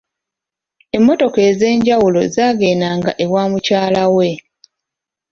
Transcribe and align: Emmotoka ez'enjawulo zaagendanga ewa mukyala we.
Emmotoka 0.97 1.39
ez'enjawulo 1.49 2.19
zaagendanga 2.33 3.11
ewa 3.23 3.41
mukyala 3.51 4.03
we. 4.15 4.29